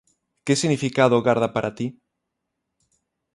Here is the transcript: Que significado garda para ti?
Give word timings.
Que 0.45 0.53
significado 0.61 1.23
garda 1.27 1.49
para 1.55 1.75
ti? 1.77 1.87